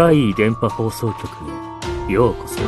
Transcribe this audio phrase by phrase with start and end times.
[0.00, 1.28] 怪異電波放送局
[2.08, 2.58] へようこそ。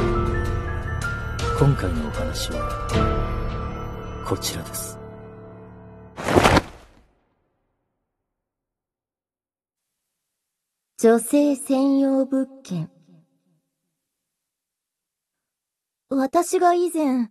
[1.58, 4.98] 今回のお話は、こちらです。
[10.98, 12.90] 女性専用物件。
[16.10, 17.30] 私が以前、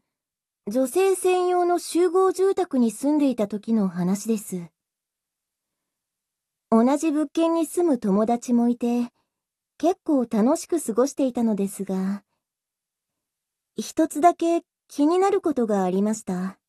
[0.65, 4.65] 女性専用の集合住宅に住んでいた時の話です。
[6.71, 9.11] 同じ物件に住む友達もいて、
[9.81, 12.23] 結構楽しく過ごしていたのですが、
[13.75, 16.59] 一つだけ気になることがありました。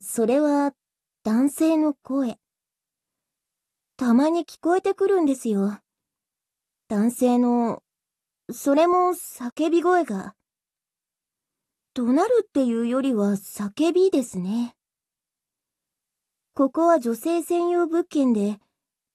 [0.00, 0.72] それは、
[1.22, 2.38] 男性の声。
[3.98, 5.78] たまに聞こえてくるんですよ。
[6.88, 7.82] 男性の、
[8.50, 10.34] それも叫び声が。
[11.92, 14.74] 怒鳴るっていうよりは叫びですね。
[16.54, 18.60] ここは女性専用物件で、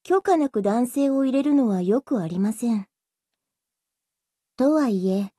[0.08, 2.86] 許可なく男性を入れるのはよくありません。
[4.56, 5.32] とはいえ、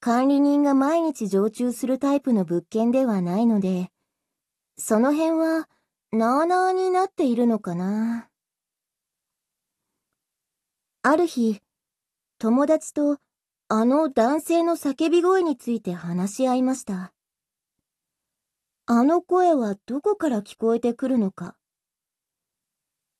[0.00, 3.90] 管理人が毎日常駐するタイプの物件ではないので、
[4.78, 5.68] その辺は、
[6.10, 8.30] なあなあになっているのかな。
[11.02, 11.60] ある日、
[12.38, 13.18] 友達と
[13.68, 17.12] あの男性の叫び声について話し合いました。
[18.86, 21.56] あの声はどこから聞こえてくるのか。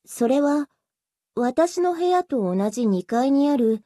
[0.03, 0.67] それは、
[1.41, 3.79] 私の部屋と同じ2階にある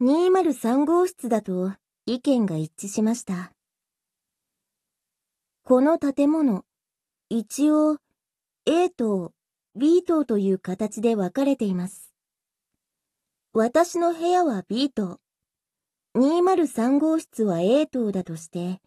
[0.00, 1.74] 203号室だと
[2.06, 3.52] 意見が一致しました。
[5.62, 6.64] この建物、
[7.28, 7.98] 一応
[8.64, 9.34] A 棟、
[9.76, 12.14] B 棟という形で分かれています。
[13.52, 15.20] 私の部屋は B 棟、
[16.16, 18.80] 203号室は A 棟だとして、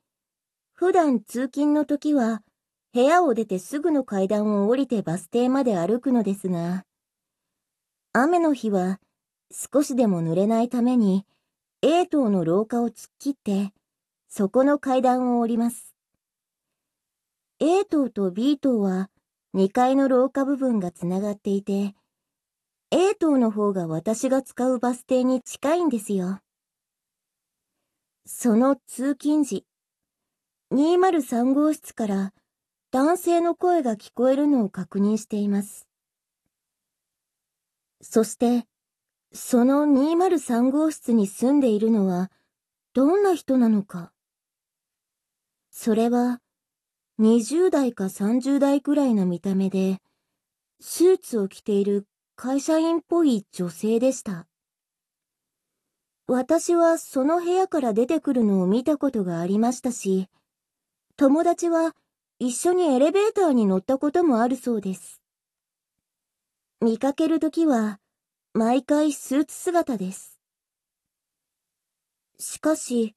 [0.74, 2.42] 普段通勤の時は
[2.92, 6.86] 部屋を出てすぐの階段を降りてバス停まで歩くのですが、
[8.16, 9.00] 雨の日は
[9.52, 11.26] 少しでも濡れないために
[11.82, 13.74] A 棟の廊下を突っ切って、
[14.30, 15.96] そこの階段を降ります。
[17.60, 19.10] A 棟と B 棟は
[19.56, 21.96] 2階の廊下部分がつながっていて、
[22.92, 26.40] A 棟の方が私が使うバス停に近いんですよ。
[28.28, 29.66] その通勤時、
[30.72, 32.34] 203号室から
[32.92, 35.88] 男性の声が聞こえるのを確認しています。
[38.04, 38.68] そして、
[39.32, 42.32] その203号室に住んでいるのは
[42.94, 44.12] どんな人なのか。
[45.72, 46.42] それは、
[47.20, 50.00] 20代か30代くらいの見た目で、
[50.82, 52.06] スーツを着ている
[52.36, 54.48] 会社員っぽい女性でした。
[56.28, 60.28] 私はその部屋から出てくるのを見たことがありましたし、
[61.16, 61.96] 友達は
[62.40, 65.23] 一緒にエレベーターに乗ったこともあるそうです。
[66.84, 68.02] 見かけるときは、
[68.54, 70.42] 毎回スーツ姿です。
[72.38, 73.16] しかし、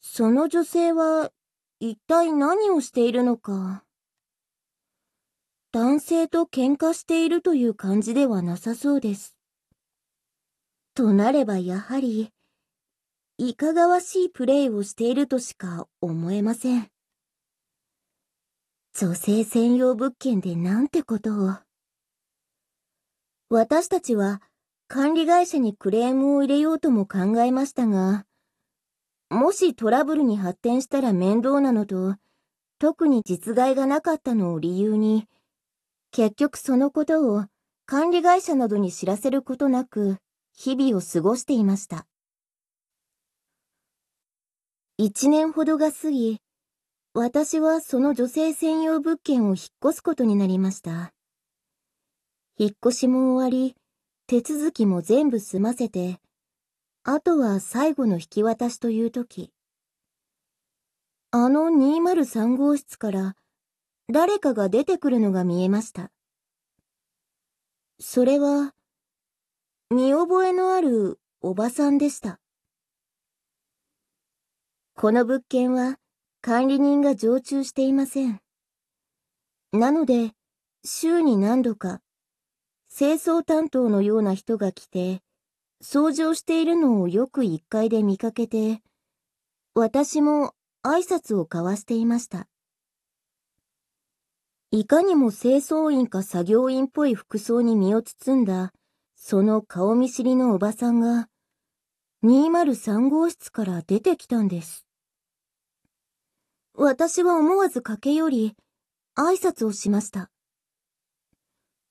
[0.00, 1.32] その女性は
[1.80, 3.82] 一体何をしているのか。
[5.72, 9.34] 男性と喧嘩しているという感じではなさそうです。
[10.94, 12.30] となればやはり、
[13.38, 16.88] いかがわしいプレイをしているとしか思えません。
[18.96, 21.56] 女性専用物件でなんてことを。
[23.54, 24.42] 私たちは
[24.88, 28.26] 管理会社にクレームを入れようとも考えましたが、
[29.30, 32.16] もしトラブルに発展したら面倒なのと、
[32.80, 35.28] 特に実害がなかったのを理由に、
[36.10, 37.44] 結局そのことを
[37.86, 40.16] 管理会社などに知らせることなく、
[40.52, 42.08] 日々を過ごしていました。
[44.98, 46.40] 一年ほどが過ぎ、
[47.14, 51.13] 私はその女性専用物件を引っ越すことになりました。
[52.56, 53.74] 引っ越しも終わり、
[54.28, 56.20] 手続きも全部済ませて、
[57.02, 59.50] あとは最後の引き渡しという時、
[61.32, 63.34] あの203号室から
[64.08, 66.12] 誰かが出てくるのが見えました。
[67.98, 68.72] それは、
[69.90, 72.38] 見覚えのあるおばさんでした。
[74.94, 75.96] この物件は
[76.40, 78.40] 管理人が常駐していません。
[79.72, 80.34] なので、
[80.84, 82.00] 週に何度か、
[82.88, 85.22] 清掃担当のような人が来て、
[85.82, 88.80] 掃除をしているのをよく一階で見かけて、
[89.74, 90.54] 私も
[90.84, 92.46] 挨拶を交わしていました。
[94.70, 98.72] いかにも清掃員か作業員っぽい服装に身を包んだ、
[99.14, 101.28] その顔見知りのおばさんが、
[102.24, 104.86] 203号室から出てきたんです。
[106.74, 108.56] 私は思わず駆け寄り、
[109.16, 110.30] 挨拶をしました。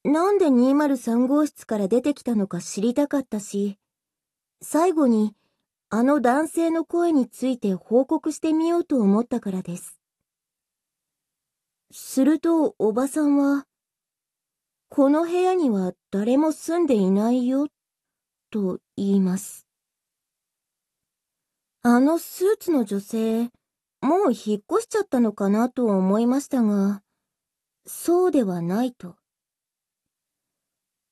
[0.05, 3.79] なんで203号室から出てきたのか知りたかったし、
[4.61, 5.33] 最後に
[5.89, 9.97] あの男性の声について報告してみようと思ったからです。
[11.91, 13.65] するとおばさんは、
[14.89, 17.67] この部屋には誰も住んでいないよ、
[18.51, 19.67] と言います。
[21.81, 23.43] あのスーツの女性、
[24.01, 27.01] もう引っ越しちゃったのかなと思いましたが、
[27.85, 29.15] そうではないと。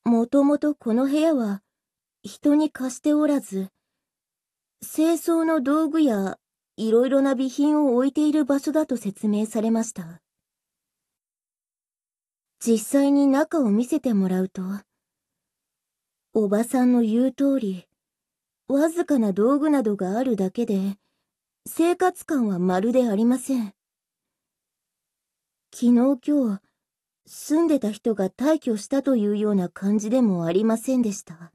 [0.04, 1.62] もともとこの部屋は
[2.24, 3.70] 人に貸しておらず、
[4.82, 6.38] 清掃の道具や
[6.76, 10.22] いろいろな備品を置いている場所だと説明されました。
[12.60, 14.62] 実際に中を見せてもらうと、
[16.34, 17.86] おばさんの言う通り、
[18.68, 20.98] わずかな道具などがあるだけで、
[21.68, 23.74] 生活感はまるでありません。
[25.74, 26.18] 昨日今
[26.58, 26.62] 日、
[27.26, 31.52] 住んでた人が退去したというような感じでもありませんでした。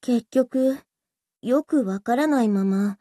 [0.00, 0.78] 結局、
[1.42, 2.98] よくわからないまま、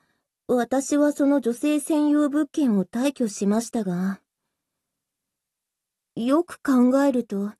[0.48, 4.22] 私はその女性専用物件を退去しましたが、
[6.16, 7.54] よく考えると、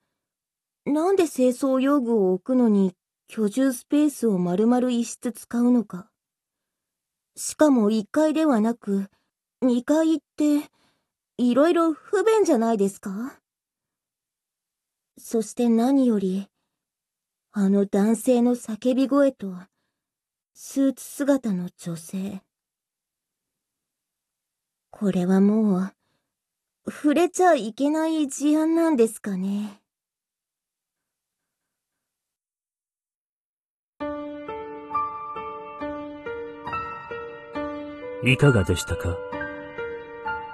[0.86, 2.96] なんで清掃用具を置くのに
[3.28, 6.10] 居住スペースを丸々一室使うのか。
[7.36, 9.10] しかも1階ではなく、
[9.62, 10.70] 2階って、
[11.40, 13.40] いろいろ不便じゃないですか？
[15.20, 16.48] そして何より、
[17.52, 19.54] あの男性の叫び声と、
[20.54, 22.42] スーツ姿の女性。
[24.90, 25.94] これはもう、
[26.90, 29.82] 触れちゃいけない事案なんですかね？
[38.24, 39.16] いかがでしたか？